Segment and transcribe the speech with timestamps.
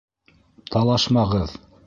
[0.75, 1.57] Талашмағыҙ.